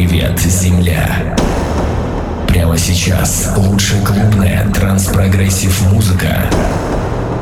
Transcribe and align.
Привет, 0.00 0.40
Земля! 0.40 1.36
Прямо 2.48 2.78
сейчас 2.78 3.50
лучшая 3.54 4.02
клубная 4.02 4.66
транс-прогрессив 4.72 5.78
музыка. 5.92 6.50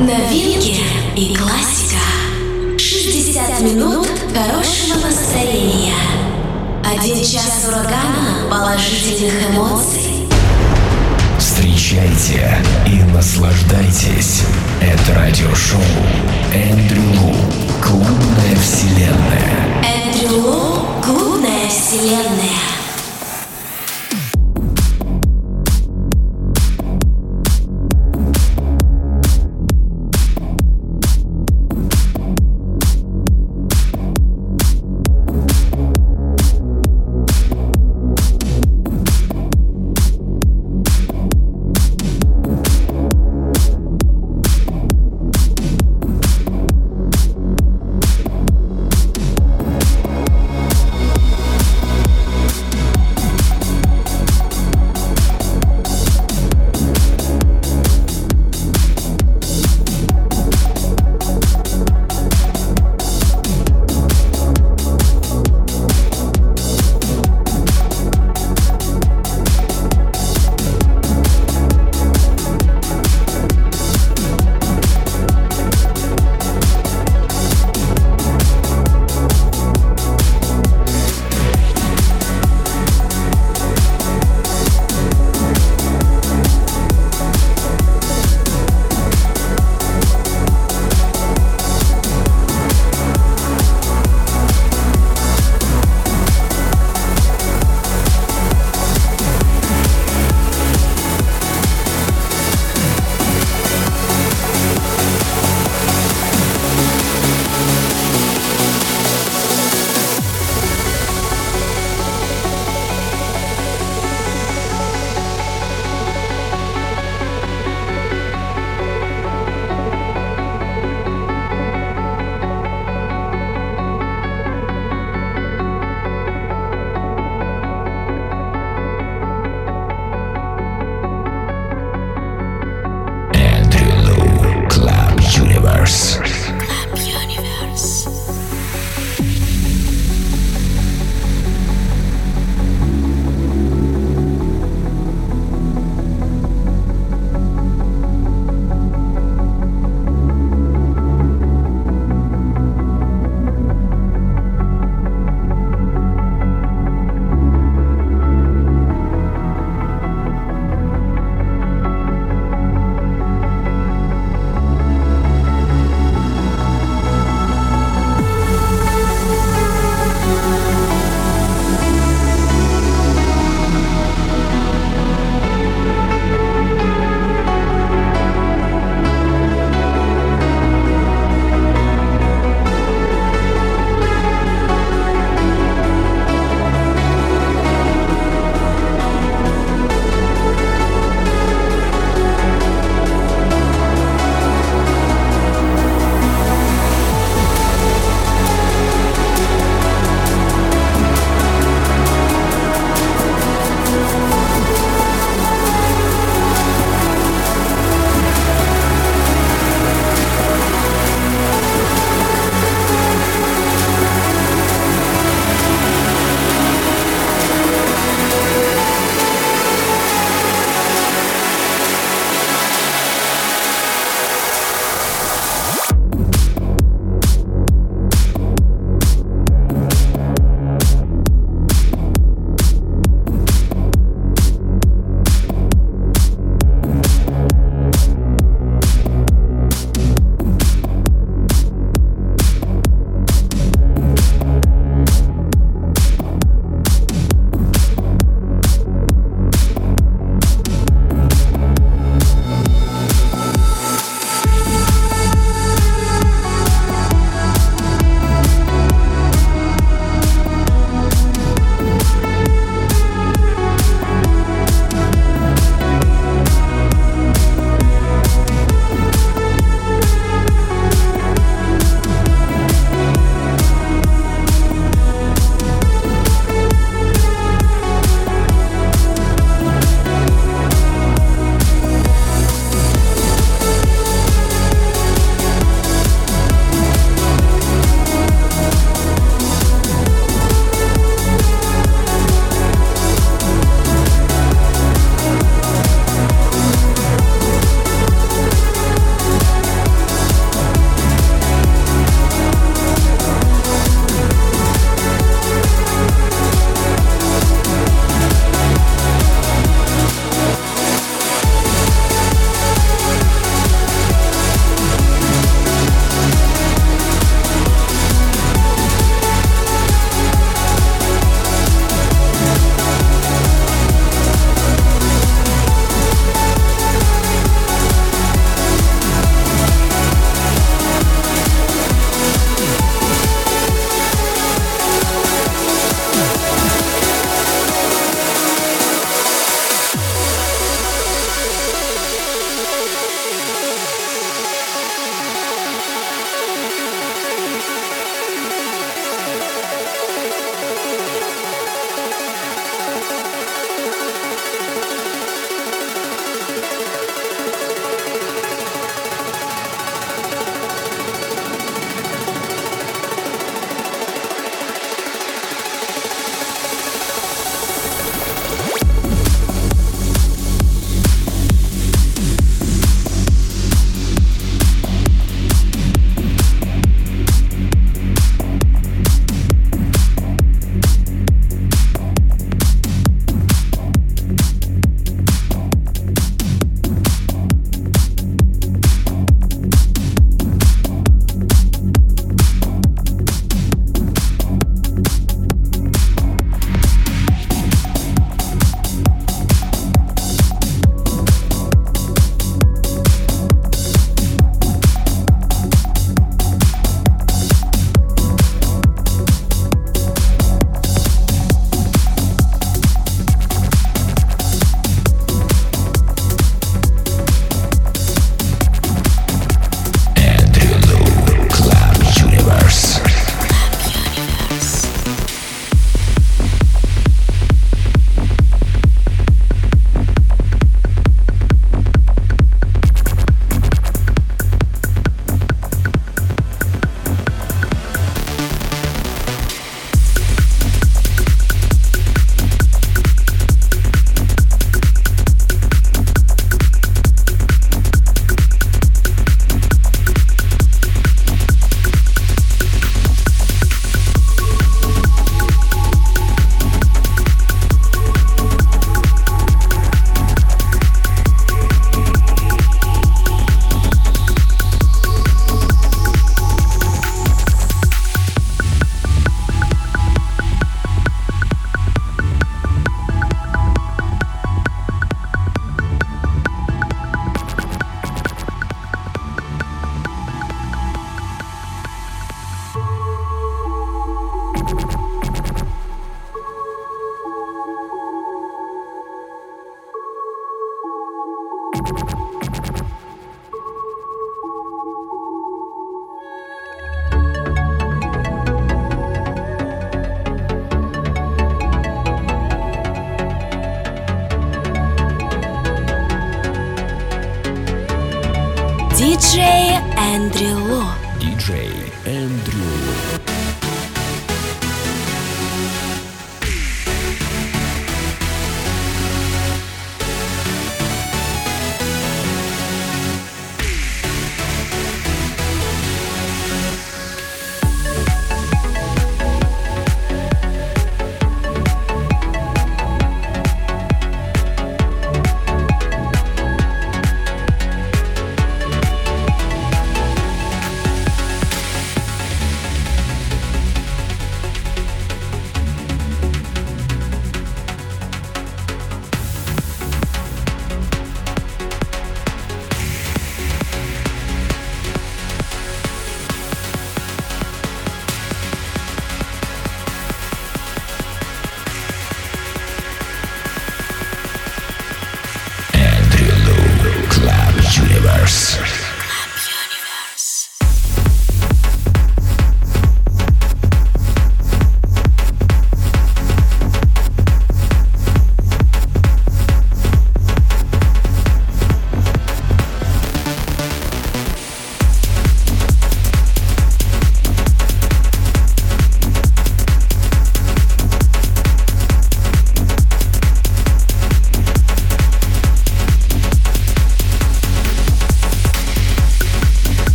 Новинки 0.00 0.80
и 1.14 1.32
классика. 1.36 2.00
60 2.76 3.60
минут 3.60 4.08
хорошего 4.34 4.98
настроения. 5.06 5.94
Один 6.84 7.24
час 7.24 7.68
урагана 7.68 8.50
положительных 8.50 9.50
эмоций. 9.50 10.28
Встречайте 11.38 12.58
и 12.84 13.00
наслаждайтесь. 13.14 14.42
Это 14.80 15.14
радиошоу 15.14 15.80
Andrew 16.52 17.02
Lu. 17.20 17.32
Клубная 17.80 18.56
вселенная. 18.60 19.70
Эндрю 19.84 20.42
Лу, 20.42 20.86
клубная 21.00 21.49
вселенная. 21.70 22.89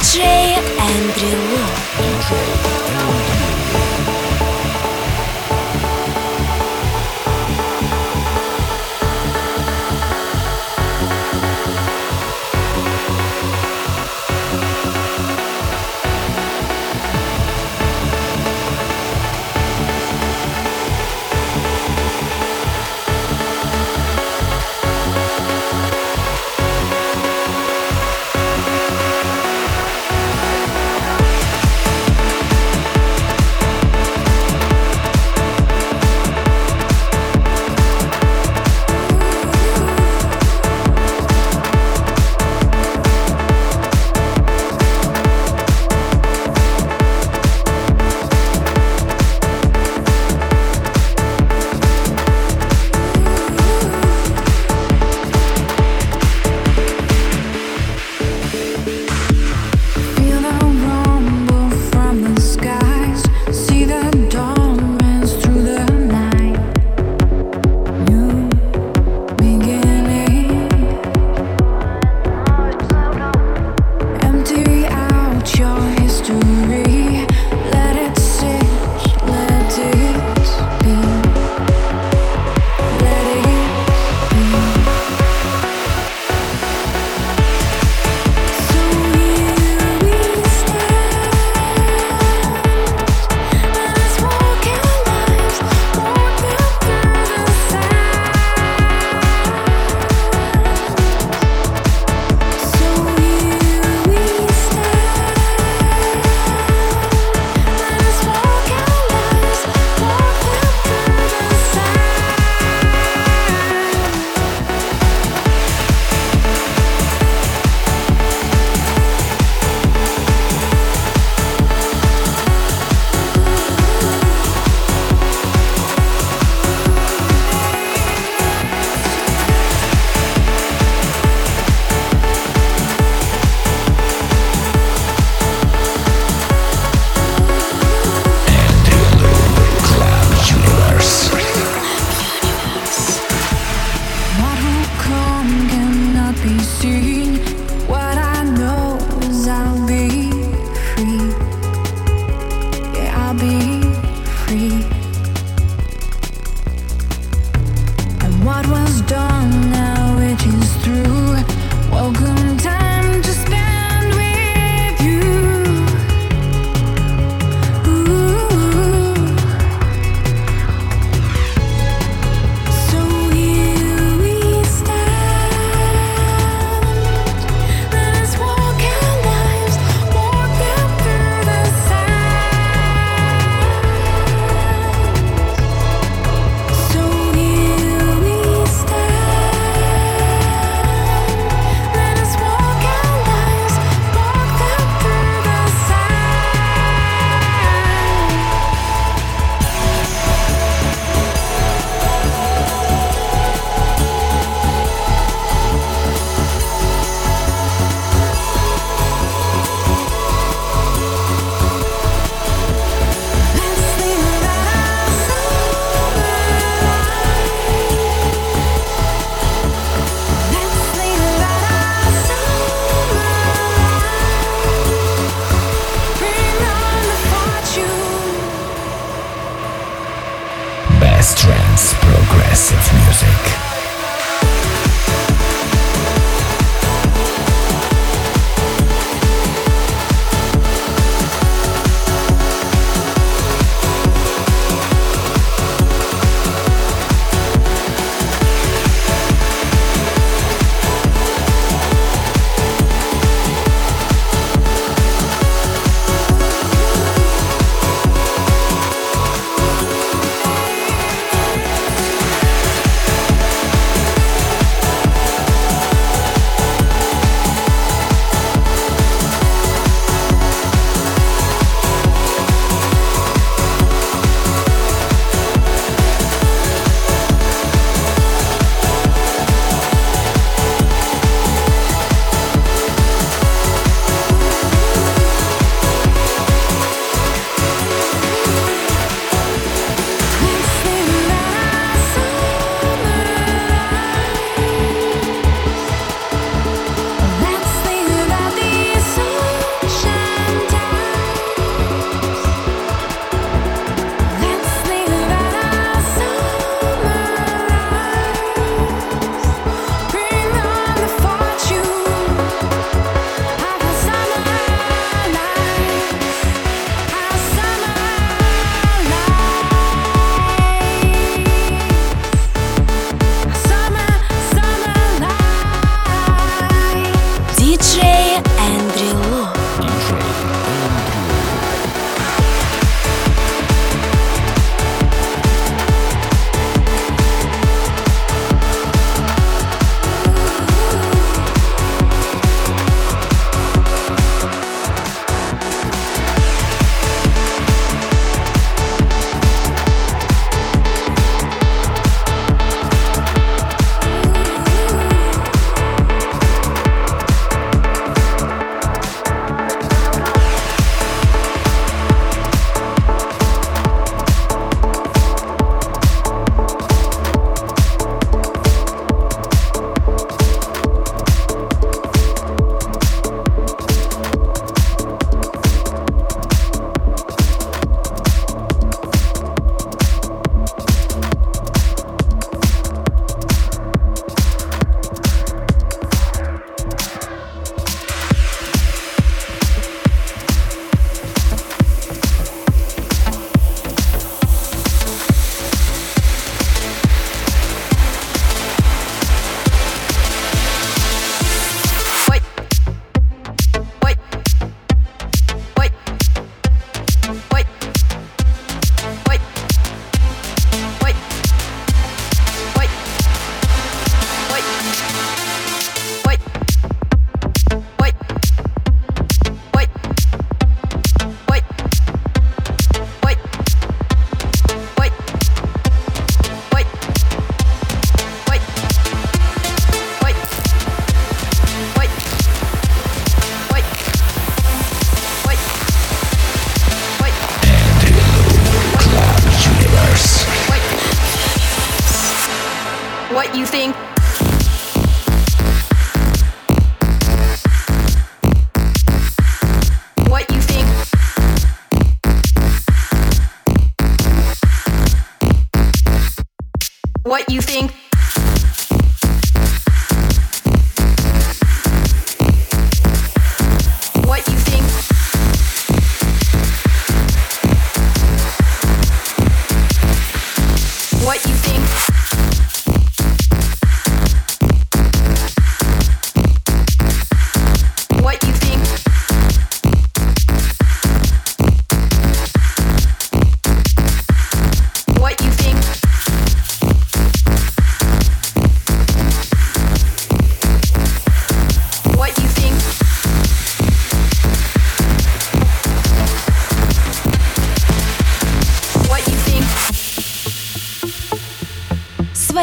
Диджей 0.00 0.56
Эндрю 0.78 1.38
Лу. 1.50 1.89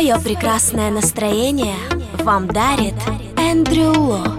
Свое 0.08 0.22
прекрасное 0.22 0.89
настроение 0.89 1.76
вам 2.20 2.48
дарит 2.48 2.96
Эндрю 3.36 3.91
Ло. 3.91 4.37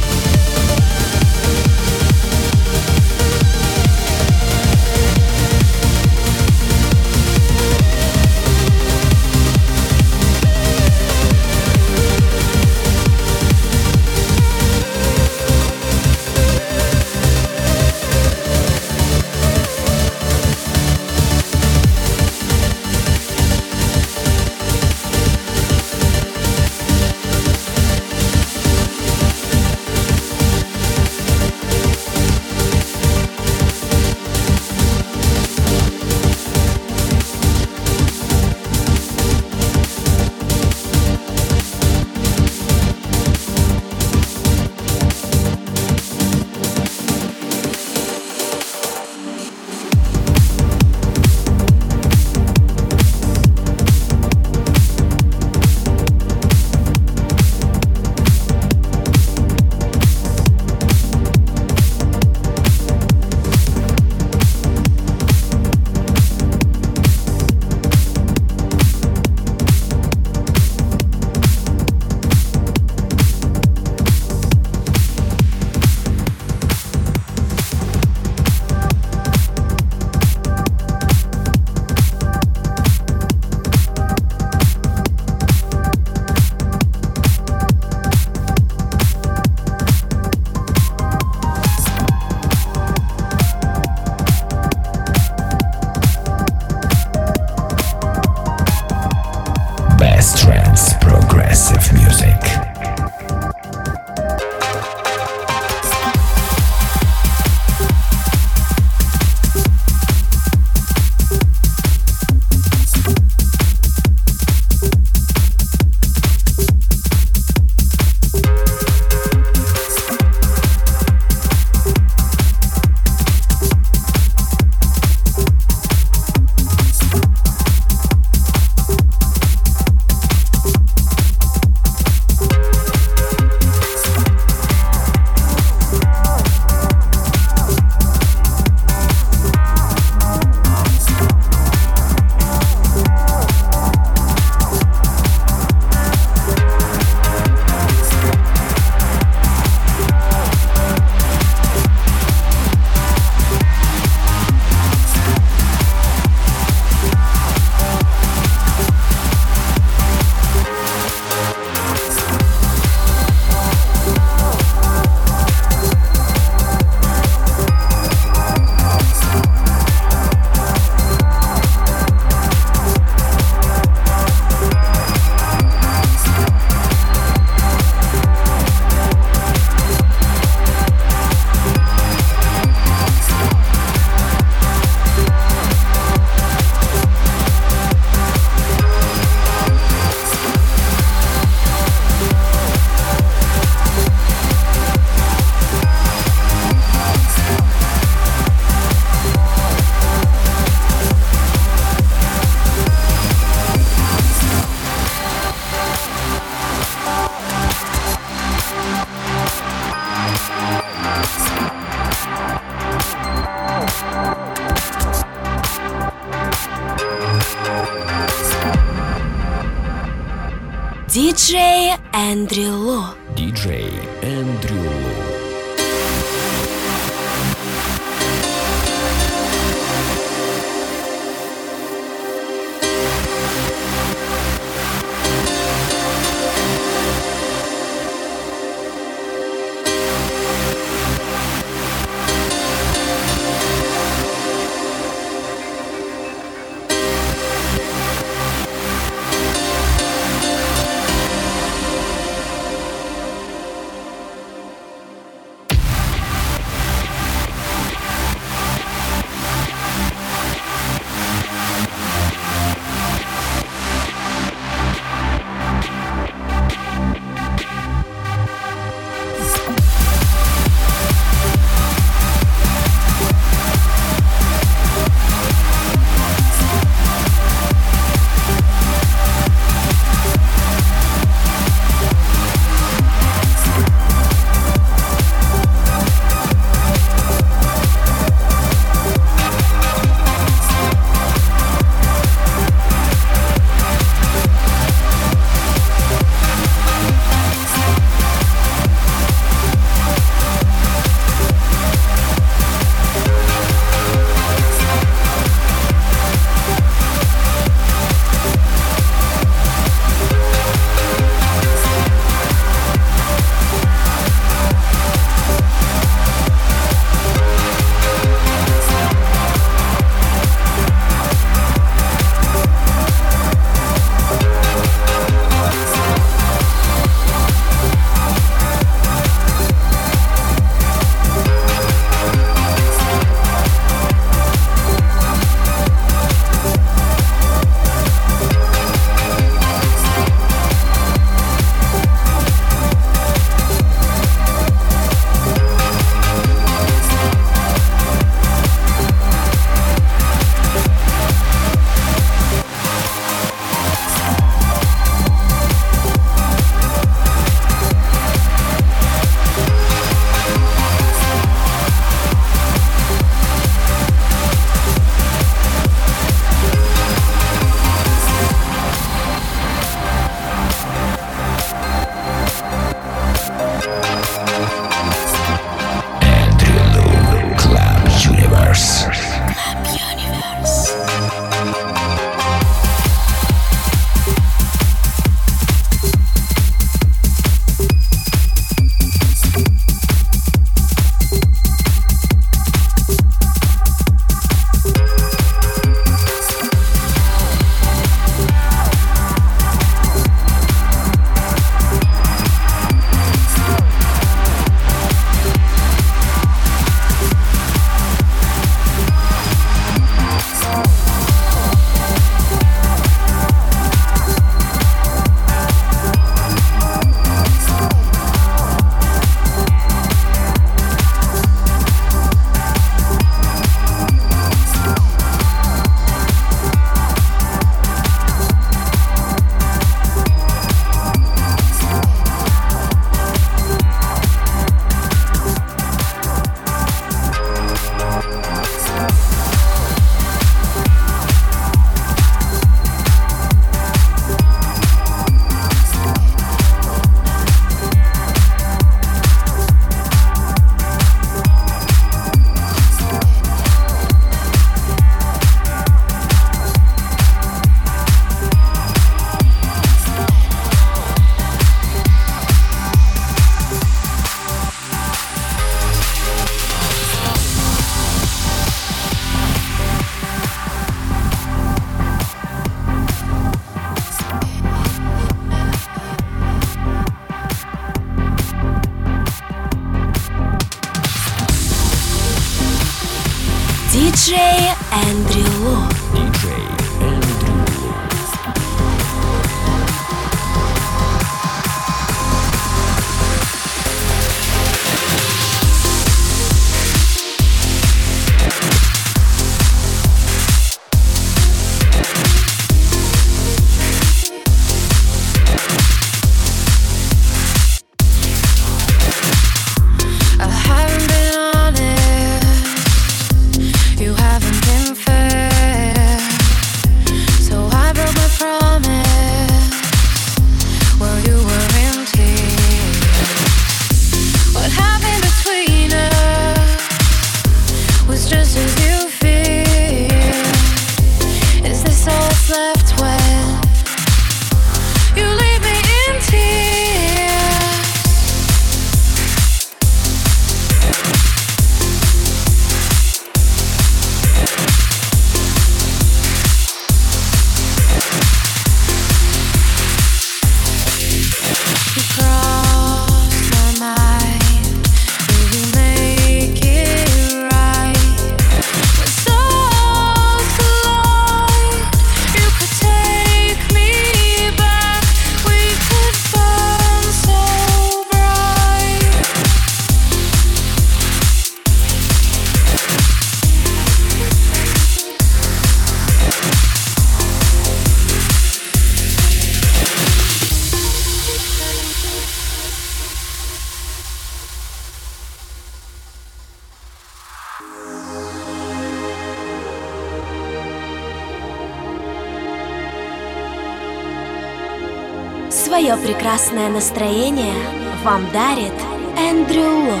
Прекрасное 596.06 596.68
настроение 596.68 597.56
вам 598.04 598.30
дарит 598.30 598.72
Эндрю 599.18 599.88
Ло. 599.88 600.00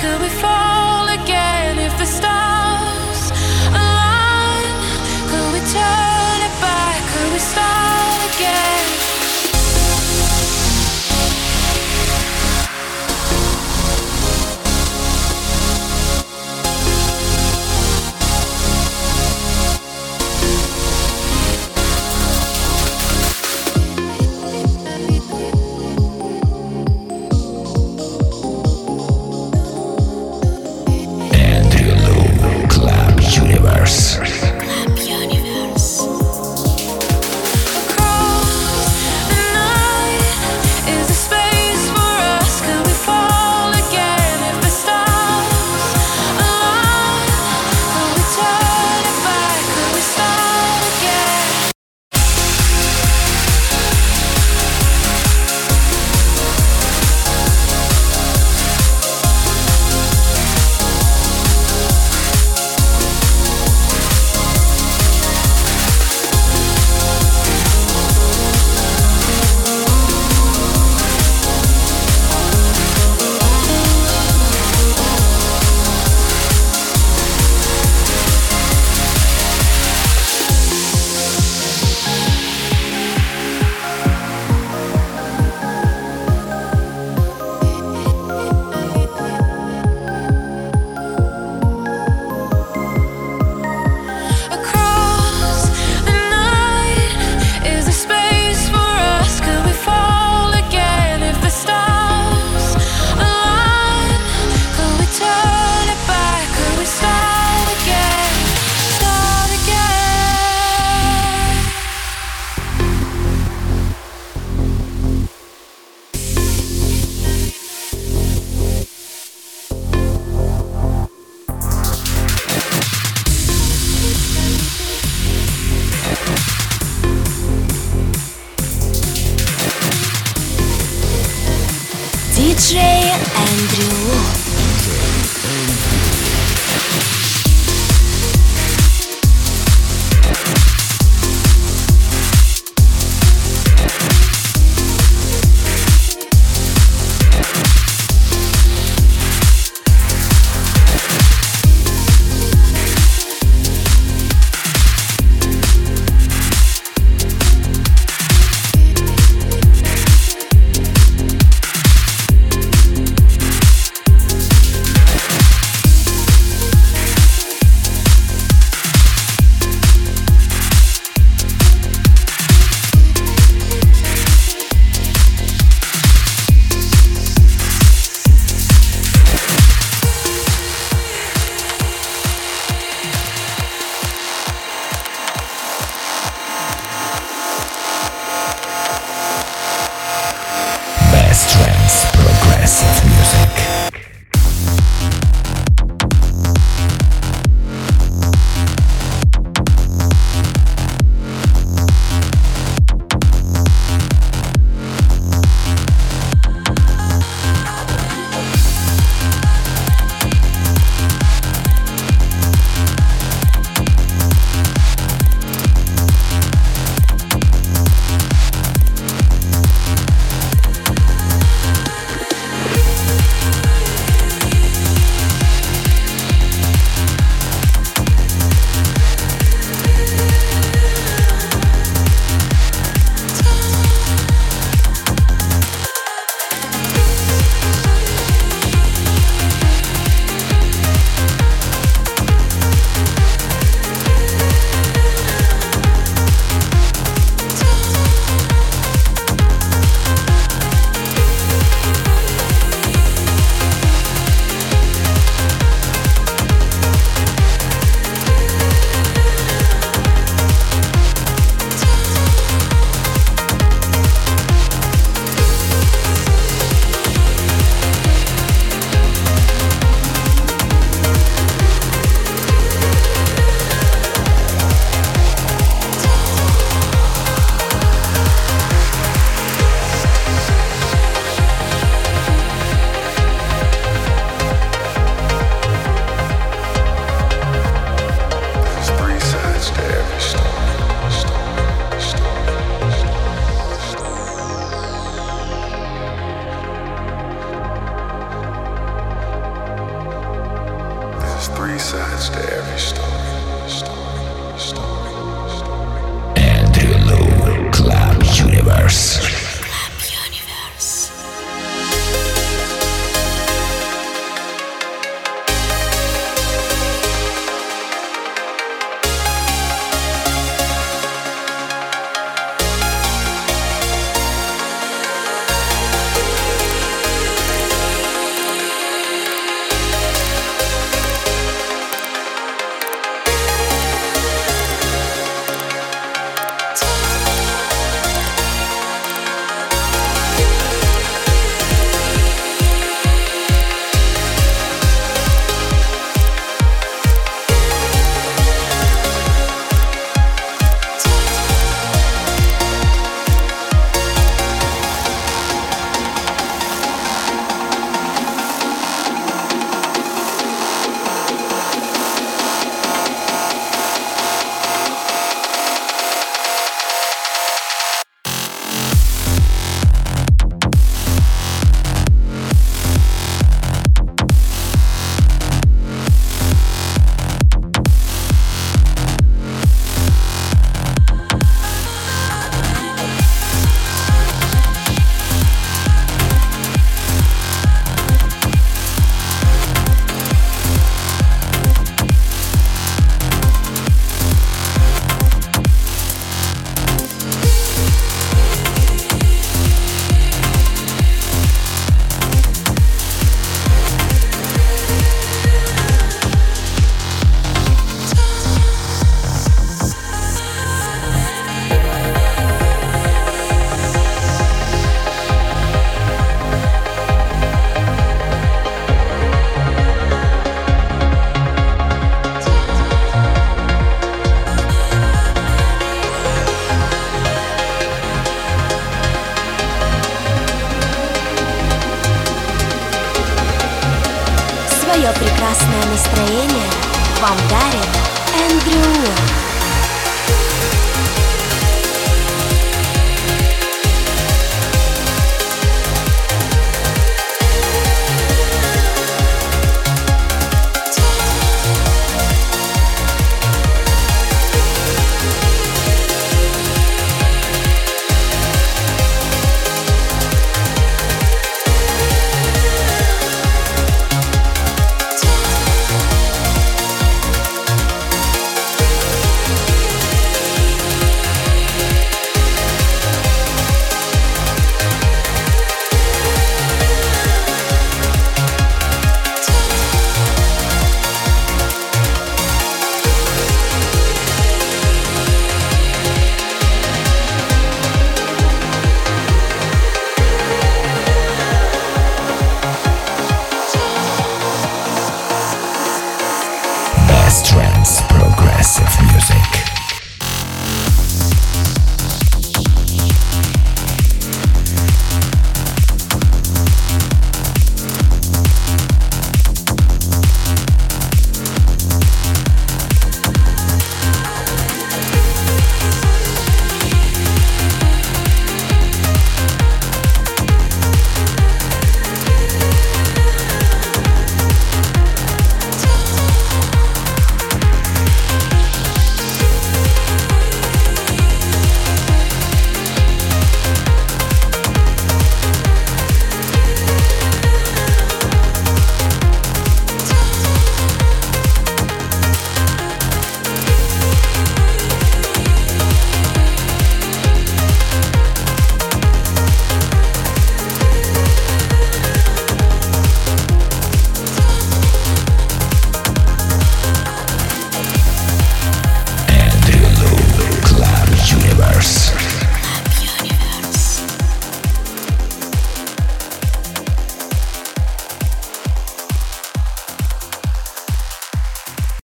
Could 0.00 0.20
we 0.20 0.28
fall 0.28 1.08
again 1.08 1.76
if 1.80 1.98
the 1.98 2.06
stars 2.06 2.57